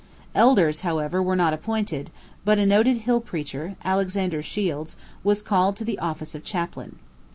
[0.33, 2.09] Elders, however, were not appointed:
[2.43, 6.95] but a noted hill preacher, Alexander Shields, was called to the office of chaplain.